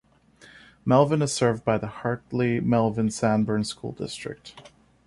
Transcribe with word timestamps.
Melvin 0.83 1.21
is 1.21 1.31
served 1.31 1.63
by 1.63 1.77
the 1.77 1.85
Hartley-Melvin-Sanborn 1.85 3.63
School 3.65 3.91
District. 3.91 4.55